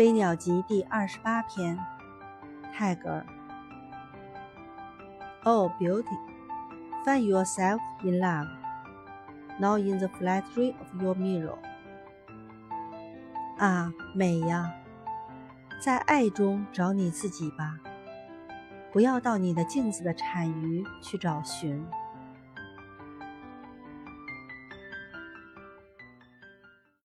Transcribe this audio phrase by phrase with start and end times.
[0.00, 1.78] 飞鸟集》第二十八篇，
[2.72, 3.26] 泰戈尔。
[5.44, 6.06] Oh beauty,
[7.04, 8.48] find yourself in love,
[9.58, 11.58] not in the flattery of your mirror。
[13.58, 14.72] 啊，美呀，
[15.84, 17.78] 在爱中找你自己吧，
[18.90, 21.86] 不要到你的镜子的产于去找寻。